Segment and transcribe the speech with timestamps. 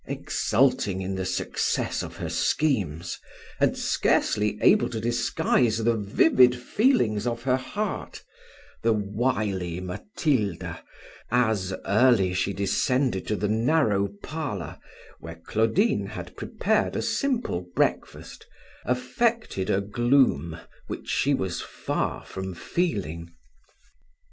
[0.07, 3.19] Exulting in the success of her schemes,
[3.59, 8.23] and scarcely able to disguise the vivid feelings of her heart,
[8.81, 10.83] the wily Matilda,
[11.29, 14.79] as early she descended to the narrow parlour,
[15.19, 18.47] where Claudine had prepared a simple breakfast,
[18.85, 20.59] affected a gloom
[21.03, 23.29] she was far from feeling.